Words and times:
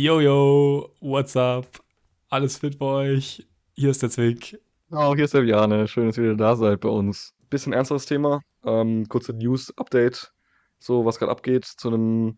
Yo, 0.00 0.92
what's 1.00 1.36
up? 1.36 1.66
Alles 2.28 2.58
fit 2.58 2.78
bei 2.78 2.86
euch? 2.86 3.44
Hier 3.74 3.90
ist 3.90 4.00
der 4.00 4.10
Zwick. 4.10 4.56
Oh, 4.92 5.16
hier 5.16 5.24
ist 5.24 5.34
der 5.34 5.42
Viane. 5.42 5.88
Schön, 5.88 6.06
dass 6.06 6.16
ihr 6.16 6.22
wieder 6.22 6.36
da 6.36 6.54
seid 6.54 6.78
bei 6.78 6.88
uns. 6.88 7.34
Bisschen 7.50 7.72
ernsteres 7.72 8.06
Thema. 8.06 8.40
Ähm, 8.64 9.08
kurze 9.08 9.32
News-Update. 9.32 10.32
So, 10.78 11.04
was 11.04 11.18
gerade 11.18 11.32
abgeht 11.32 11.64
zu 11.64 11.88
einem 11.88 12.36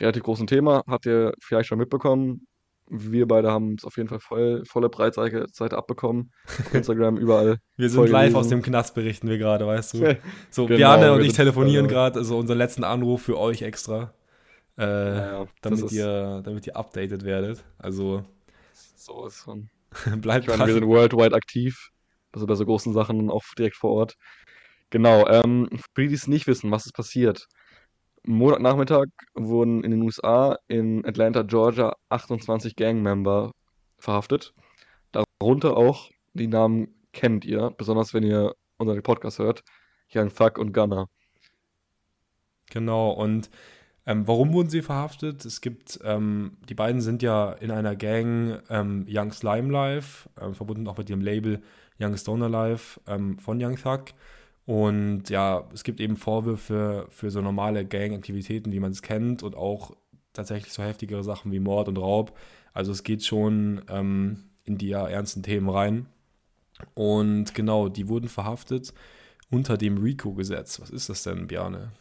relativ 0.00 0.22
großen 0.22 0.46
Thema. 0.46 0.84
Habt 0.86 1.04
ihr 1.04 1.34
vielleicht 1.38 1.68
schon 1.68 1.76
mitbekommen? 1.76 2.46
Wir 2.88 3.28
beide 3.28 3.50
haben 3.50 3.74
es 3.74 3.84
auf 3.84 3.98
jeden 3.98 4.08
Fall 4.08 4.20
voll, 4.20 4.62
volle 4.64 4.88
Breitseite 4.88 5.76
abbekommen. 5.76 6.32
Auf 6.46 6.72
Instagram, 6.74 7.18
überall. 7.18 7.58
Wir 7.76 7.90
sind 7.90 8.08
live 8.08 8.10
gelesen. 8.10 8.36
aus 8.36 8.48
dem 8.48 8.62
Knast, 8.62 8.94
berichten 8.94 9.28
wir 9.28 9.36
gerade, 9.36 9.66
weißt 9.66 9.92
du. 9.92 10.16
So, 10.50 10.64
genau, 10.64 10.78
Viane 10.78 11.12
und 11.12 11.20
ich 11.20 11.34
telefonieren 11.34 11.88
gerade, 11.88 12.20
also 12.20 12.38
unseren 12.38 12.56
letzten 12.56 12.84
Anruf 12.84 13.20
für 13.20 13.38
euch 13.38 13.60
extra 13.60 14.14
äh, 14.78 15.16
ja, 15.16 15.46
damit, 15.62 15.92
ihr, 15.92 16.42
damit 16.44 16.66
ihr 16.66 16.76
updated 16.76 17.24
werdet. 17.24 17.64
Also. 17.78 18.24
So 18.96 19.26
ist 19.26 19.42
schon. 19.44 19.70
bleibt 20.20 20.44
ich 20.44 20.48
meine, 20.48 20.66
wir 20.66 20.74
sind 20.74 20.86
worldwide 20.86 21.34
aktiv. 21.34 21.90
Also 22.32 22.46
bei 22.46 22.54
so 22.54 22.66
großen 22.66 22.92
Sachen 22.92 23.30
auch 23.30 23.42
direkt 23.56 23.76
vor 23.76 23.92
Ort. 23.92 24.16
Genau, 24.90 25.26
ähm, 25.26 25.68
für 25.94 26.02
die, 26.02 26.08
die 26.08 26.14
es 26.14 26.26
nicht 26.26 26.46
wissen, 26.46 26.70
was 26.70 26.86
ist 26.86 26.92
passiert. 26.92 27.48
Montagnachmittag 28.24 29.06
wurden 29.34 29.84
in 29.84 29.92
den 29.92 30.02
USA 30.02 30.58
in 30.68 31.04
Atlanta, 31.06 31.42
Georgia 31.42 31.94
28 32.08 32.76
Gangmember 32.76 33.52
verhaftet. 33.98 34.52
Darunter 35.12 35.76
auch 35.76 36.10
die 36.34 36.48
Namen 36.48 36.88
kennt 37.12 37.44
ihr, 37.44 37.72
besonders 37.76 38.12
wenn 38.12 38.24
ihr 38.24 38.54
unseren 38.76 39.02
Podcast 39.02 39.38
hört. 39.38 39.62
Young 40.12 40.32
Thug 40.34 40.58
und 40.58 40.72
Gunner. 40.72 41.08
Genau, 42.70 43.10
und 43.10 43.48
ähm, 44.06 44.26
warum 44.26 44.52
wurden 44.52 44.70
sie 44.70 44.82
verhaftet? 44.82 45.44
Es 45.44 45.60
gibt, 45.60 45.98
ähm, 46.04 46.56
die 46.68 46.74
beiden 46.74 47.00
sind 47.00 47.22
ja 47.22 47.52
in 47.52 47.72
einer 47.72 47.96
Gang 47.96 48.62
ähm, 48.70 49.04
Young 49.08 49.32
Slime 49.32 49.72
Life, 49.72 50.28
äh, 50.40 50.52
verbunden 50.52 50.86
auch 50.86 50.96
mit 50.96 51.10
ihrem 51.10 51.20
Label 51.20 51.60
Young 52.00 52.16
Stoner 52.16 52.48
Life 52.48 53.00
ähm, 53.08 53.38
von 53.38 53.62
Young 53.62 53.76
Thug. 53.76 54.04
Und 54.64 55.28
ja, 55.28 55.64
es 55.74 55.82
gibt 55.84 56.00
eben 56.00 56.16
Vorwürfe 56.16 57.06
für 57.08 57.30
so 57.30 57.40
normale 57.40 57.84
Gang-Aktivitäten, 57.84 58.72
wie 58.72 58.80
man 58.80 58.92
es 58.92 59.02
kennt, 59.02 59.42
und 59.42 59.56
auch 59.56 59.96
tatsächlich 60.32 60.72
so 60.72 60.82
heftigere 60.82 61.24
Sachen 61.24 61.50
wie 61.50 61.60
Mord 61.60 61.88
und 61.88 61.98
Raub. 61.98 62.36
Also 62.72 62.92
es 62.92 63.02
geht 63.02 63.24
schon 63.24 63.82
ähm, 63.88 64.44
in 64.64 64.78
die 64.78 64.88
ja, 64.88 65.08
ernsten 65.08 65.42
Themen 65.42 65.68
rein. 65.68 66.06
Und 66.94 67.54
genau, 67.54 67.88
die 67.88 68.08
wurden 68.08 68.28
verhaftet 68.28 68.92
unter 69.50 69.76
dem 69.76 69.98
RICO-Gesetz. 69.98 70.80
Was 70.80 70.90
ist 70.90 71.08
das 71.08 71.22
denn, 71.22 71.46
Bjarne? 71.46 71.92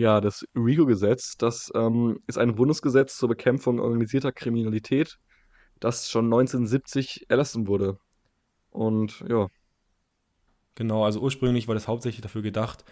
Ja, 0.00 0.22
das 0.22 0.46
RICO-Gesetz, 0.56 1.36
das 1.36 1.70
ähm, 1.74 2.20
ist 2.26 2.38
ein 2.38 2.54
Bundesgesetz 2.54 3.18
zur 3.18 3.28
Bekämpfung 3.28 3.78
organisierter 3.80 4.32
Kriminalität, 4.32 5.18
das 5.78 6.08
schon 6.10 6.24
1970 6.24 7.26
erlassen 7.28 7.66
wurde. 7.66 7.98
Und 8.70 9.22
ja. 9.28 9.48
Genau, 10.74 11.04
also 11.04 11.20
ursprünglich 11.20 11.68
war 11.68 11.74
das 11.74 11.86
hauptsächlich 11.86 12.22
dafür 12.22 12.40
gedacht, 12.40 12.82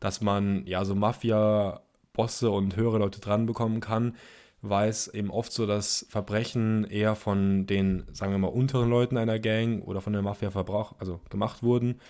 dass 0.00 0.22
man 0.22 0.64
ja 0.64 0.86
so 0.86 0.94
Mafia-Bosse 0.94 2.50
und 2.50 2.76
höhere 2.76 2.96
Leute 2.96 3.20
dran 3.20 3.44
bekommen 3.44 3.80
kann, 3.80 4.16
weil 4.62 4.88
es 4.88 5.06
eben 5.08 5.30
oft 5.30 5.52
so, 5.52 5.66
dass 5.66 6.06
Verbrechen 6.08 6.84
eher 6.84 7.14
von 7.14 7.66
den, 7.66 8.04
sagen 8.12 8.32
wir 8.32 8.38
mal, 8.38 8.48
unteren 8.48 8.88
Leuten 8.88 9.18
einer 9.18 9.38
Gang 9.38 9.86
oder 9.86 10.00
von 10.00 10.14
der 10.14 10.22
Mafia 10.22 10.50
verbrauch, 10.50 10.94
also 10.98 11.20
gemacht 11.28 11.62
wurden 11.62 12.00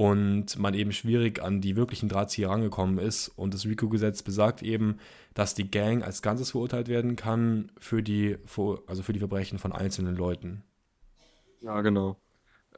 und 0.00 0.58
man 0.58 0.72
eben 0.72 0.92
schwierig 0.92 1.42
an 1.42 1.60
die 1.60 1.76
wirklichen 1.76 2.08
Drahtzieher 2.08 2.48
rangekommen 2.48 2.96
ist. 2.96 3.28
Und 3.28 3.52
das 3.52 3.66
RICO-Gesetz 3.66 4.22
besagt 4.22 4.62
eben, 4.62 4.96
dass 5.34 5.52
die 5.52 5.70
Gang 5.70 6.02
als 6.02 6.22
Ganzes 6.22 6.52
verurteilt 6.52 6.88
werden 6.88 7.16
kann 7.16 7.70
für 7.78 8.02
die, 8.02 8.38
also 8.86 9.02
für 9.02 9.12
die 9.12 9.18
Verbrechen 9.18 9.58
von 9.58 9.72
einzelnen 9.72 10.16
Leuten. 10.16 10.62
Ja, 11.60 11.82
genau. 11.82 12.16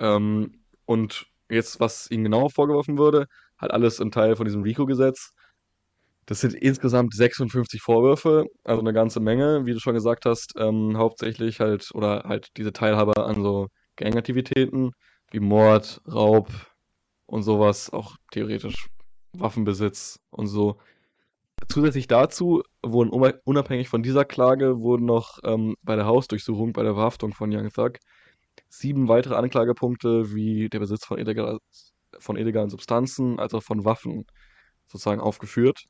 Ähm, 0.00 0.64
und 0.84 1.26
jetzt, 1.48 1.78
was 1.78 2.10
ihnen 2.10 2.24
genau 2.24 2.48
vorgeworfen 2.48 2.98
wurde, 2.98 3.28
halt 3.56 3.70
alles 3.70 4.00
ein 4.00 4.10
Teil 4.10 4.34
von 4.34 4.44
diesem 4.44 4.64
RICO-Gesetz. 4.64 5.32
Das 6.26 6.40
sind 6.40 6.54
insgesamt 6.54 7.14
56 7.14 7.80
Vorwürfe, 7.80 8.46
also 8.64 8.80
eine 8.80 8.92
ganze 8.92 9.20
Menge, 9.20 9.64
wie 9.64 9.74
du 9.74 9.78
schon 9.78 9.94
gesagt 9.94 10.26
hast, 10.26 10.54
ähm, 10.58 10.98
hauptsächlich 10.98 11.60
halt, 11.60 11.88
oder 11.94 12.24
halt 12.24 12.48
diese 12.56 12.72
Teilhabe 12.72 13.24
an 13.24 13.44
so 13.44 13.68
Gangaktivitäten 13.94 14.90
wie 15.30 15.38
Mord, 15.38 16.00
Raub, 16.12 16.48
und 17.32 17.42
sowas, 17.44 17.90
auch 17.90 18.16
theoretisch 18.30 18.90
Waffenbesitz 19.32 20.20
und 20.30 20.48
so. 20.48 20.76
Zusätzlich 21.66 22.06
dazu 22.06 22.62
wurden 22.82 23.08
unabhängig 23.44 23.88
von 23.88 24.02
dieser 24.02 24.26
Klage 24.26 24.80
wurden 24.80 25.06
noch 25.06 25.38
ähm, 25.42 25.74
bei 25.82 25.96
der 25.96 26.04
Hausdurchsuchung, 26.04 26.74
bei 26.74 26.82
der 26.82 26.92
Verhaftung 26.92 27.32
von 27.32 27.50
Young 27.50 27.70
Thug 27.70 28.00
sieben 28.68 29.08
weitere 29.08 29.36
Anklagepunkte 29.36 30.34
wie 30.34 30.68
der 30.68 30.80
Besitz 30.80 31.06
von, 31.06 31.18
illegal, 31.18 31.58
von 32.18 32.36
illegalen 32.36 32.68
Substanzen 32.68 33.38
als 33.38 33.54
auch 33.54 33.62
von 33.62 33.86
Waffen 33.86 34.26
sozusagen 34.86 35.20
aufgeführt. 35.22 35.86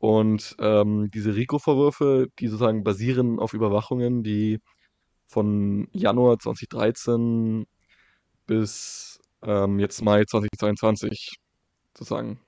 Und 0.00 0.56
ähm, 0.58 1.08
diese 1.14 1.36
RICO-Vorwürfe, 1.36 2.26
die 2.40 2.48
sozusagen 2.48 2.82
basieren 2.82 3.38
auf 3.38 3.54
Überwachungen, 3.54 4.24
die 4.24 4.58
von 5.28 5.86
Januar 5.92 6.40
2013 6.40 7.64
bis 8.46 9.17
ähm, 9.42 9.78
jetzt 9.78 10.02
Mai 10.02 10.24
2022 10.24 11.36
sozusagen 11.96 12.40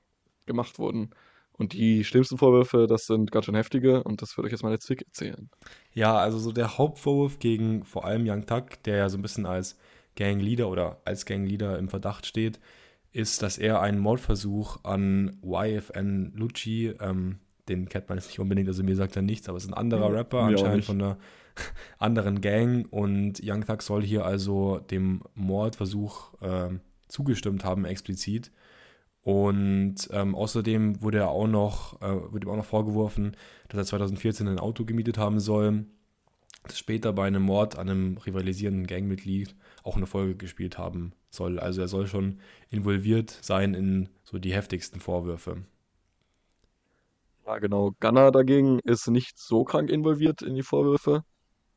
gemacht 0.46 0.78
wurden. 0.78 1.10
Und 1.52 1.74
die 1.74 2.04
schlimmsten 2.04 2.38
Vorwürfe, 2.38 2.86
das 2.86 3.04
sind 3.04 3.30
ganz 3.30 3.44
schön 3.44 3.54
heftige 3.54 4.02
und 4.02 4.22
das 4.22 4.36
würde 4.36 4.48
ich 4.48 4.52
jetzt 4.52 4.62
mal 4.62 4.70
der 4.70 4.80
Zwick 4.80 5.02
erzählen. 5.02 5.50
Ja, 5.92 6.16
also 6.16 6.38
so 6.38 6.52
der 6.52 6.78
Hauptvorwurf 6.78 7.38
gegen 7.38 7.84
vor 7.84 8.06
allem 8.06 8.26
Young 8.26 8.46
Tuck, 8.46 8.82
der 8.84 8.96
ja 8.96 9.08
so 9.10 9.18
ein 9.18 9.22
bisschen 9.22 9.44
als 9.44 9.76
Gangleader 10.16 10.68
oder 10.68 11.02
als 11.04 11.26
Gangleader 11.26 11.78
im 11.78 11.90
Verdacht 11.90 12.24
steht, 12.24 12.60
ist, 13.12 13.42
dass 13.42 13.58
er 13.58 13.82
einen 13.82 13.98
Mordversuch 13.98 14.84
an 14.84 15.38
YFN 15.42 16.32
Lucci, 16.34 16.94
ähm, 17.00 17.40
den 17.68 17.88
kennt 17.90 18.08
man 18.08 18.16
jetzt 18.16 18.28
nicht 18.28 18.40
unbedingt, 18.40 18.68
also 18.68 18.82
mir 18.82 18.96
sagt 18.96 19.16
er 19.16 19.22
nichts, 19.22 19.48
aber 19.48 19.58
es 19.58 19.64
ist 19.64 19.70
ein 19.70 19.74
anderer 19.74 20.12
Rapper, 20.12 20.40
anscheinend 20.40 20.84
von 20.84 21.00
einer 21.00 21.18
anderen 21.98 22.40
Gang 22.40 22.86
und 22.90 23.40
Young 23.42 23.64
Thug 23.66 23.82
soll 23.82 24.02
hier 24.02 24.24
also 24.24 24.78
dem 24.78 25.22
Mordversuch 25.34 26.34
äh, 26.40 26.70
zugestimmt 27.08 27.64
haben, 27.64 27.84
explizit. 27.84 28.50
Und 29.22 30.08
ähm, 30.12 30.34
außerdem 30.34 31.02
wurde 31.02 31.18
er 31.18 31.28
auch 31.28 31.46
noch, 31.46 32.00
äh, 32.00 32.32
wurde 32.32 32.46
ihm 32.46 32.50
auch 32.50 32.56
noch 32.56 32.64
vorgeworfen, 32.64 33.36
dass 33.68 33.78
er 33.78 33.84
2014 33.84 34.48
ein 34.48 34.58
Auto 34.58 34.84
gemietet 34.84 35.18
haben 35.18 35.40
soll, 35.40 35.84
das 36.64 36.78
später 36.78 37.12
bei 37.12 37.26
einem 37.26 37.42
Mord 37.42 37.78
an 37.78 37.88
einem 37.88 38.16
rivalisierenden 38.18 38.86
Gangmitglied 38.86 39.54
auch 39.82 39.96
eine 39.96 40.06
Folge 40.06 40.36
gespielt 40.36 40.78
haben 40.78 41.12
soll. 41.30 41.58
Also 41.58 41.80
er 41.82 41.88
soll 41.88 42.06
schon 42.06 42.40
involviert 42.70 43.30
sein 43.42 43.74
in 43.74 44.08
so 44.24 44.38
die 44.38 44.54
heftigsten 44.54 45.00
Vorwürfe. 45.00 45.64
Ja, 47.46 47.58
genau. 47.58 47.92
Gunner 48.00 48.30
dagegen 48.30 48.78
ist 48.80 49.08
nicht 49.08 49.38
so 49.38 49.64
krank 49.64 49.90
involviert 49.90 50.42
in 50.42 50.54
die 50.54 50.62
Vorwürfe. 50.62 51.24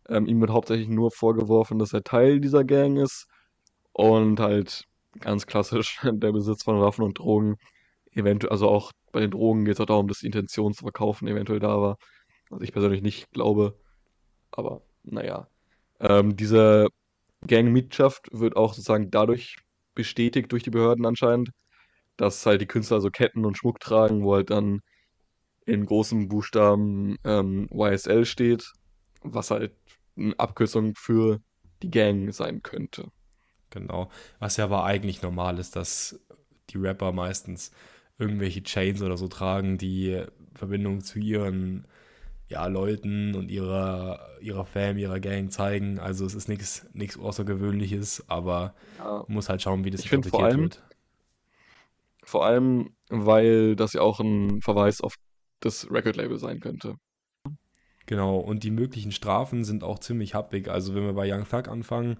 Ähm, 0.09 0.25
ihm 0.25 0.41
wird 0.41 0.51
hauptsächlich 0.51 0.89
nur 0.89 1.11
vorgeworfen, 1.11 1.79
dass 1.79 1.93
er 1.93 2.03
Teil 2.03 2.39
dieser 2.39 2.63
Gang 2.63 2.97
ist 2.97 3.27
und 3.93 4.39
halt 4.39 4.85
ganz 5.19 5.47
klassisch 5.47 5.99
der 6.03 6.31
Besitz 6.31 6.63
von 6.63 6.79
Waffen 6.81 7.03
und 7.03 7.19
Drogen. 7.19 7.55
Eventuell, 8.11 8.51
also 8.51 8.69
auch 8.69 8.91
bei 9.11 9.21
den 9.21 9.31
Drogen 9.31 9.65
geht 9.65 9.75
es 9.75 9.79
auch 9.79 9.85
darum, 9.85 10.07
dass 10.07 10.19
die 10.19 10.27
Intention 10.27 10.73
zu 10.73 10.83
verkaufen 10.83 11.27
eventuell 11.27 11.59
da 11.59 11.81
war. 11.81 11.97
Was 12.49 12.61
ich 12.61 12.71
persönlich 12.73 13.01
nicht 13.01 13.31
glaube. 13.31 13.79
Aber 14.51 14.81
naja. 15.03 15.47
Ähm, 15.99 16.35
diese 16.35 16.87
Gangmitgliedschaft 17.47 18.27
wird 18.31 18.55
auch 18.55 18.73
sozusagen 18.73 19.09
dadurch 19.11 19.57
bestätigt 19.95 20.51
durch 20.51 20.63
die 20.63 20.69
Behörden 20.71 21.05
anscheinend, 21.05 21.51
dass 22.17 22.45
halt 22.45 22.61
die 22.61 22.67
Künstler 22.67 23.01
so 23.01 23.09
Ketten 23.09 23.45
und 23.45 23.57
Schmuck 23.57 23.79
tragen, 23.79 24.23
wo 24.23 24.35
halt 24.35 24.49
dann 24.49 24.81
in 25.65 25.85
großen 25.85 26.27
Buchstaben 26.27 27.17
ähm, 27.23 27.69
YSL 27.71 28.25
steht, 28.25 28.71
was 29.23 29.51
halt 29.51 29.73
eine 30.17 30.37
Abkürzung 30.37 30.95
für 30.95 31.41
die 31.81 31.91
Gang 31.91 32.33
sein 32.33 32.61
könnte. 32.63 33.11
Genau. 33.69 34.09
Was 34.39 34.57
ja 34.57 34.65
aber 34.65 34.83
eigentlich 34.83 35.21
normal 35.21 35.59
ist, 35.59 35.75
dass 35.75 36.19
die 36.69 36.77
Rapper 36.77 37.11
meistens 37.11 37.71
irgendwelche 38.19 38.63
Chains 38.63 39.01
oder 39.01 39.17
so 39.17 39.27
tragen, 39.27 39.77
die 39.77 40.23
Verbindung 40.53 41.01
zu 41.01 41.19
ihren 41.19 41.87
ja, 42.47 42.67
Leuten 42.67 43.33
und 43.35 43.49
ihrer, 43.49 44.19
ihrer 44.39 44.65
Fam, 44.65 44.97
ihrer 44.97 45.19
Gang 45.19 45.51
zeigen. 45.51 45.97
Also 45.97 46.25
es 46.25 46.35
ist 46.35 46.47
nichts 46.47 47.17
Außergewöhnliches, 47.17 48.25
aber 48.27 48.75
ja. 48.99 49.23
man 49.27 49.33
muss 49.33 49.49
halt 49.49 49.61
schauen, 49.61 49.83
wie 49.83 49.89
das 49.89 50.03
interpretiert 50.03 50.57
wird. 50.57 50.83
Vor 52.23 52.45
allem, 52.45 52.95
weil 53.09 53.75
das 53.75 53.93
ja 53.93 54.01
auch 54.01 54.19
ein 54.19 54.61
Verweis 54.61 55.01
auf 55.01 55.15
das 55.59 55.89
Record-Label 55.89 56.37
sein 56.37 56.59
könnte. 56.59 56.95
Genau, 58.05 58.37
und 58.37 58.63
die 58.63 58.71
möglichen 58.71 59.11
Strafen 59.11 59.63
sind 59.63 59.83
auch 59.83 59.99
ziemlich 59.99 60.33
happig. 60.33 60.67
Also 60.67 60.93
wenn 60.95 61.05
wir 61.05 61.13
bei 61.13 61.31
Young 61.31 61.47
Thug 61.47 61.67
anfangen, 61.69 62.17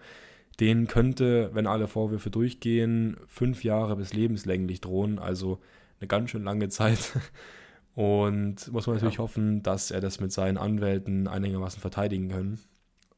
den 0.60 0.88
könnte, 0.88 1.50
wenn 1.54 1.68
alle 1.68 1.88
Vorwürfe 1.88 2.30
durchgehen, 2.30 3.18
fünf 3.28 3.64
Jahre 3.64 3.96
bis 3.96 4.14
lebenslänglich 4.14 4.82
drohen. 4.82 5.20
Also 5.20 5.60
eine 6.00 6.08
ganz 6.08 6.30
schön 6.30 6.44
lange 6.44 6.70
Zeit. 6.70 7.14
Und 7.96 8.72
muss 8.72 8.88
man 8.88 8.96
natürlich 8.96 9.16
ja. 9.16 9.24
hoffen, 9.24 9.62
dass 9.62 9.92
er 9.92 10.02
das 10.02 10.20
mit 10.20 10.32
seinen 10.32 10.58
Anwälten 10.58 11.28
einigermaßen 11.28 11.80
verteidigen 11.80 12.30
kann. 12.30 12.60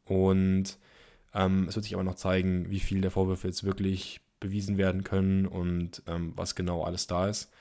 Und 0.04 0.78
ähm, 1.34 1.68
es 1.68 1.76
wird 1.76 1.86
sich 1.86 1.94
aber 1.94 2.04
noch 2.04 2.16
zeigen, 2.16 2.70
wie 2.70 2.80
viel 2.80 3.02
der 3.02 3.12
Vorwürfe 3.12 3.48
jetzt 3.48 3.64
wirklich 3.64 4.22
bewiesen 4.40 4.78
werden 4.78 5.04
können 5.04 5.46
und 5.46 6.04
ähm, 6.08 6.34
was 6.36 6.56
genau 6.56 6.84
alles 6.84 7.08
da 7.08 7.28
ist. 7.28 7.52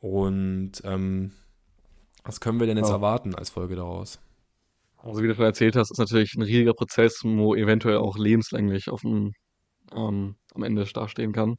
Und 0.00 0.72
ähm, 0.84 1.32
was 2.24 2.40
können 2.40 2.60
wir 2.60 2.66
denn 2.66 2.76
jetzt 2.76 2.88
ja. 2.88 2.94
erwarten 2.94 3.34
als 3.34 3.50
Folge 3.50 3.76
daraus? 3.76 4.20
Also 5.04 5.22
wie 5.22 5.28
du 5.28 5.34
schon 5.34 5.44
erzählt 5.44 5.76
hast, 5.76 5.90
ist 5.90 5.98
natürlich 5.98 6.34
ein 6.34 6.42
riesiger 6.42 6.72
Prozess, 6.72 7.20
wo 7.24 7.54
eventuell 7.54 7.98
auch 7.98 8.16
lebenslänglich 8.16 8.88
auf 8.88 9.02
dem, 9.02 9.34
ähm, 9.92 10.36
am 10.54 10.62
Ende 10.64 10.84
dastehen 10.86 11.32
kann. 11.32 11.56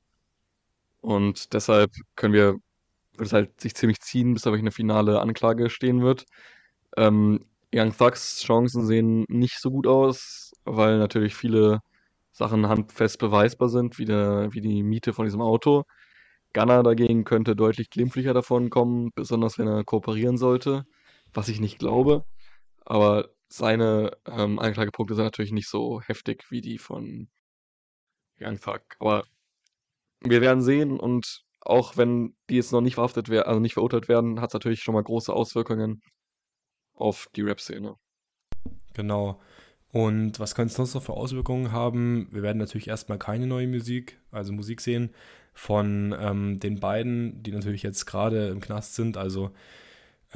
Und 1.01 1.53
deshalb 1.53 1.91
können 2.15 2.33
wir, 2.33 2.55
wird 3.17 3.27
es 3.27 3.33
halt 3.33 3.61
sich 3.61 3.75
ziemlich 3.75 4.01
ziehen, 4.01 4.33
bis 4.33 4.43
da 4.43 4.51
wirklich 4.51 4.63
eine 4.63 4.71
finale 4.71 5.21
Anklage 5.21 5.69
stehen 5.69 6.01
wird. 6.01 6.25
Ähm, 6.97 7.45
Young 7.73 7.95
Thugs 7.97 8.41
Chancen 8.43 8.87
sehen 8.87 9.25
nicht 9.29 9.59
so 9.61 9.71
gut 9.71 9.87
aus, 9.87 10.53
weil 10.65 10.97
natürlich 10.99 11.35
viele 11.35 11.81
Sachen 12.31 12.67
handfest 12.67 13.19
beweisbar 13.19 13.69
sind, 13.69 13.99
wie, 13.99 14.05
der, 14.05 14.53
wie 14.53 14.61
die 14.61 14.83
Miete 14.83 15.13
von 15.13 15.25
diesem 15.25 15.41
Auto. 15.41 15.83
Gunner 16.53 16.83
dagegen 16.83 17.25
könnte 17.25 17.55
deutlich 17.55 17.89
glimpflicher 17.91 18.33
davon 18.33 18.69
kommen, 18.71 19.11
besonders 19.15 19.59
wenn 19.59 19.67
er 19.67 19.83
kooperieren 19.83 20.37
sollte, 20.37 20.85
was 21.33 21.49
ich 21.49 21.59
nicht 21.61 21.79
glaube. 21.79 22.25
Aber 22.85 23.29
seine 23.47 24.11
ähm, 24.27 24.59
Anklagepunkte 24.59 25.15
sind 25.15 25.25
natürlich 25.25 25.51
nicht 25.51 25.69
so 25.69 26.01
heftig 26.01 26.45
wie 26.49 26.61
die 26.61 26.77
von 26.77 27.29
Young 28.39 28.59
Thug. 28.59 28.81
Aber 28.99 29.25
wir 30.21 30.41
werden 30.41 30.61
sehen 30.61 30.99
und 30.99 31.45
auch 31.61 31.97
wenn 31.97 32.35
die 32.49 32.55
jetzt 32.55 32.71
noch 32.71 32.81
nicht 32.81 32.95
verhaftet 32.95 33.29
werden, 33.29 33.47
also 33.47 33.59
nicht 33.59 33.73
verurteilt 33.73 34.07
werden, 34.07 34.39
hat 34.39 34.49
es 34.49 34.53
natürlich 34.53 34.81
schon 34.81 34.93
mal 34.93 35.03
große 35.03 35.33
Auswirkungen 35.33 36.01
auf 36.93 37.27
die 37.35 37.41
Rap-Szene. 37.41 37.95
Genau. 38.93 39.41
Und 39.91 40.39
was 40.39 40.55
könnte 40.55 40.71
es 40.71 40.75
sonst 40.75 40.93
noch 40.93 41.03
für 41.03 41.13
Auswirkungen 41.13 41.71
haben? 41.71 42.27
Wir 42.31 42.43
werden 42.43 42.57
natürlich 42.57 42.87
erstmal 42.87 43.17
keine 43.17 43.47
neue 43.47 43.67
Musik, 43.67 44.19
also 44.31 44.51
Musik 44.51 44.81
sehen 44.81 45.13
von 45.53 46.13
ähm, 46.19 46.59
den 46.59 46.79
beiden, 46.79 47.41
die 47.41 47.51
natürlich 47.51 47.81
jetzt 47.81 48.05
gerade 48.05 48.49
im 48.49 48.59
Knast 48.59 48.95
sind. 48.95 49.17
Also 49.17 49.51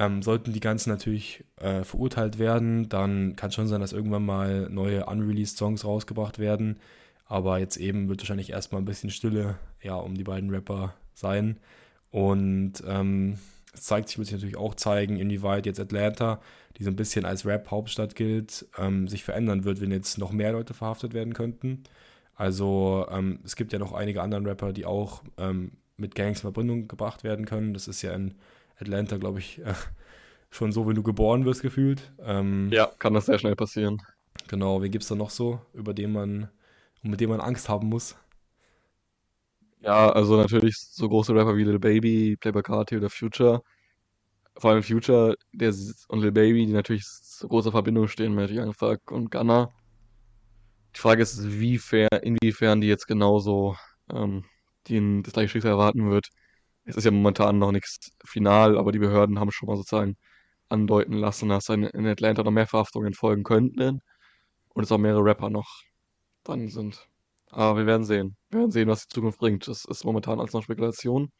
ähm, 0.00 0.22
sollten 0.22 0.54
die 0.54 0.60
ganzen 0.60 0.88
natürlich 0.88 1.44
äh, 1.56 1.84
verurteilt 1.84 2.38
werden, 2.38 2.88
dann 2.88 3.36
kann 3.36 3.50
es 3.50 3.54
schon 3.54 3.68
sein, 3.68 3.82
dass 3.82 3.92
irgendwann 3.92 4.24
mal 4.24 4.70
neue 4.70 5.04
unreleased 5.04 5.58
Songs 5.58 5.84
rausgebracht 5.84 6.38
werden. 6.38 6.80
Aber 7.26 7.58
jetzt 7.58 7.76
eben 7.76 8.08
wird 8.08 8.22
wahrscheinlich 8.22 8.50
erstmal 8.50 8.80
ein 8.80 8.86
bisschen 8.86 9.10
Stille 9.10 9.58
ja, 9.82 9.96
um 9.96 10.14
die 10.14 10.24
beiden 10.24 10.48
Rapper 10.48 10.94
sein. 11.12 11.58
Und 12.10 12.82
ähm, 12.86 13.38
es 13.74 13.82
zeigt 13.82 14.08
sich, 14.08 14.16
wird 14.16 14.28
sich 14.28 14.36
natürlich 14.36 14.56
auch 14.56 14.74
zeigen, 14.74 15.18
inwieweit 15.18 15.66
jetzt 15.66 15.78
Atlanta, 15.78 16.40
die 16.78 16.84
so 16.84 16.90
ein 16.90 16.96
bisschen 16.96 17.26
als 17.26 17.44
Rap-Hauptstadt 17.44 18.14
gilt, 18.14 18.66
ähm, 18.78 19.06
sich 19.06 19.22
verändern 19.22 19.64
wird, 19.64 19.82
wenn 19.82 19.92
jetzt 19.92 20.16
noch 20.16 20.32
mehr 20.32 20.52
Leute 20.52 20.72
verhaftet 20.72 21.12
werden 21.12 21.34
könnten. 21.34 21.84
Also 22.34 23.06
ähm, 23.10 23.40
es 23.44 23.54
gibt 23.54 23.74
ja 23.74 23.78
noch 23.78 23.92
einige 23.92 24.22
andere 24.22 24.46
Rapper, 24.46 24.72
die 24.72 24.86
auch 24.86 25.22
ähm, 25.36 25.72
mit 25.98 26.14
Gangs 26.14 26.38
in 26.38 26.42
Verbindung 26.42 26.88
gebracht 26.88 27.22
werden 27.22 27.44
können. 27.44 27.74
Das 27.74 27.86
ist 27.86 28.00
ja 28.00 28.14
in 28.14 28.34
Atlanta, 28.80 29.16
glaube 29.16 29.38
ich, 29.38 29.58
äh, 29.60 29.74
schon 30.50 30.72
so, 30.72 30.86
wenn 30.86 30.94
du 30.94 31.02
geboren 31.02 31.44
wirst, 31.44 31.62
gefühlt. 31.62 32.12
Ähm, 32.20 32.70
ja, 32.72 32.86
kann 32.98 33.14
das 33.14 33.26
sehr 33.26 33.38
schnell 33.38 33.56
passieren. 33.56 33.98
Genau, 34.48 34.82
wen 34.82 34.90
gibt 34.90 35.02
es 35.02 35.08
da 35.08 35.14
noch 35.14 35.30
so, 35.30 35.60
über 35.72 35.94
den 35.94 36.12
man, 36.12 36.48
mit 37.02 37.20
dem 37.20 37.30
man 37.30 37.40
Angst 37.40 37.68
haben 37.68 37.88
muss? 37.88 38.16
Ja, 39.80 40.10
also 40.10 40.36
natürlich 40.36 40.76
so 40.76 41.08
große 41.08 41.34
Rapper 41.34 41.56
wie 41.56 41.64
Lil 41.64 41.78
Baby, 41.78 42.36
Playboy 42.38 42.62
Carti 42.62 42.96
oder 42.96 43.08
Future. 43.08 43.62
Vor 44.56 44.72
allem 44.72 44.82
Future 44.82 45.36
der, 45.52 45.74
und 46.08 46.20
Lil 46.20 46.32
Baby, 46.32 46.66
die 46.66 46.72
natürlich 46.72 47.06
so 47.06 47.48
große 47.48 47.70
Verbindung 47.70 48.08
stehen 48.08 48.34
mit 48.34 48.50
Young 48.50 48.74
Thug 48.74 49.10
und 49.10 49.30
Gunna. 49.30 49.70
Die 50.94 51.00
Frage 51.00 51.22
ist, 51.22 51.38
inwiefern, 51.38 52.08
inwiefern 52.22 52.80
die 52.80 52.88
jetzt 52.88 53.06
genauso 53.06 53.76
ähm, 54.12 54.44
die 54.86 55.22
das 55.22 55.32
gleiche 55.32 55.48
Schicksal 55.48 55.72
erwarten 55.72 56.10
wird. 56.10 56.28
Es 56.90 56.96
ist 56.96 57.04
ja 57.04 57.10
momentan 57.10 57.58
noch 57.58 57.72
nichts 57.72 58.12
final, 58.24 58.78
aber 58.78 58.92
die 58.92 58.98
Behörden 58.98 59.38
haben 59.38 59.50
schon 59.52 59.68
mal 59.68 59.76
sozusagen 59.76 60.16
andeuten 60.68 61.14
lassen, 61.14 61.48
dass 61.48 61.68
in 61.68 62.06
Atlanta 62.06 62.42
noch 62.42 62.50
mehr 62.50 62.66
Verhaftungen 62.66 63.14
folgen 63.14 63.42
könnten 63.42 64.00
und 64.74 64.84
es 64.84 64.92
auch 64.92 64.98
mehrere 64.98 65.24
Rapper 65.24 65.50
noch 65.50 65.82
dran 66.44 66.68
sind. 66.68 67.08
Aber 67.50 67.78
wir 67.78 67.86
werden 67.86 68.04
sehen. 68.04 68.36
Wir 68.50 68.60
werden 68.60 68.70
sehen, 68.70 68.88
was 68.88 69.06
die 69.06 69.14
Zukunft 69.14 69.38
bringt. 69.38 69.66
Das 69.68 69.84
ist 69.84 70.04
momentan 70.04 70.38
alles 70.38 70.52
noch 70.52 70.62
Spekulation. 70.62 71.30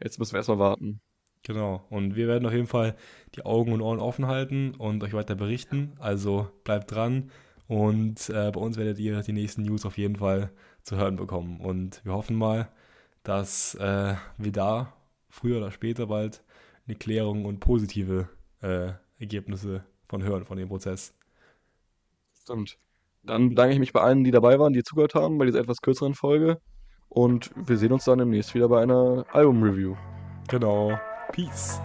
Jetzt 0.00 0.18
müssen 0.18 0.32
wir 0.32 0.38
erstmal 0.38 0.58
warten. 0.58 1.00
Genau. 1.42 1.84
Und 1.90 2.16
wir 2.16 2.28
werden 2.28 2.46
auf 2.46 2.52
jeden 2.52 2.66
Fall 2.66 2.96
die 3.34 3.44
Augen 3.44 3.72
und 3.72 3.80
Ohren 3.80 4.00
offen 4.00 4.26
halten 4.26 4.74
und 4.74 5.02
euch 5.02 5.12
weiter 5.12 5.34
berichten. 5.34 5.94
Also 5.98 6.48
bleibt 6.64 6.92
dran. 6.92 7.30
Und 7.66 8.28
äh, 8.30 8.50
bei 8.52 8.60
uns 8.60 8.76
werdet 8.76 8.98
ihr 8.98 9.20
die 9.22 9.32
nächsten 9.32 9.62
News 9.62 9.84
auf 9.84 9.98
jeden 9.98 10.16
Fall 10.16 10.52
zu 10.82 10.96
hören 10.96 11.16
bekommen. 11.16 11.60
Und 11.60 12.04
wir 12.04 12.12
hoffen 12.12 12.36
mal, 12.36 12.68
dass 13.26 13.74
äh, 13.74 14.14
wir 14.38 14.52
da 14.52 14.92
früher 15.28 15.58
oder 15.58 15.72
später 15.72 16.06
bald 16.06 16.42
eine 16.86 16.96
Klärung 16.96 17.44
und 17.44 17.58
positive 17.58 18.28
äh, 18.62 18.92
Ergebnisse 19.18 19.84
von 20.06 20.22
hören, 20.22 20.44
von 20.44 20.56
dem 20.56 20.68
Prozess. 20.68 21.12
Stimmt. 22.40 22.78
Dann 23.24 23.48
bedanke 23.48 23.74
ich 23.74 23.80
mich 23.80 23.92
bei 23.92 24.00
allen, 24.00 24.22
die 24.22 24.30
dabei 24.30 24.60
waren, 24.60 24.72
die 24.72 24.84
zugehört 24.84 25.16
haben, 25.16 25.38
bei 25.38 25.46
dieser 25.46 25.58
etwas 25.58 25.82
kürzeren 25.82 26.14
Folge. 26.14 26.60
Und 27.08 27.50
wir 27.56 27.76
sehen 27.76 27.92
uns 27.92 28.04
dann 28.04 28.18
demnächst 28.18 28.54
wieder 28.54 28.68
bei 28.68 28.80
einer 28.80 29.26
Album-Review. 29.32 29.96
Genau. 30.48 30.96
Peace. 31.32 31.80